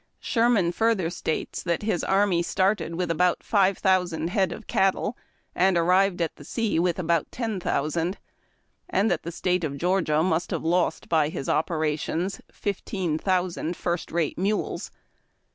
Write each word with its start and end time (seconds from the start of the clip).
''Sherman 0.33 0.71
further 0.71 1.11
states 1.11 1.61
that 1.61 1.83
his 1.83 2.03
army 2.03 2.41
started 2.41 2.95
with 2.95 3.11
about 3.11 3.43
live 3.53 3.77
thousand 3.77 4.31
head 4.31 4.51
of 4.51 4.65
cattle 4.65 5.15
and 5.53 5.77
arrived 5.77 6.23
at 6.23 6.37
the 6.37 6.43
sea 6.43 6.79
with 6.79 6.97
about 6.97 7.31
ten 7.31 7.59
thou 7.59 7.87
sand, 7.87 8.17
and 8.89 9.11
that 9.11 9.21
the 9.21 9.31
State 9.31 9.63
of 9.63 9.77
Georgia 9.77 10.23
must 10.23 10.49
have 10.49 10.63
lost 10.65 11.07
by 11.07 11.29
his 11.29 11.47
operations 11.47 12.41
fifteen 12.51 13.19
thousand 13.19 13.75
tirst 13.75 14.11
rate 14.11 14.39
mules. 14.39 14.89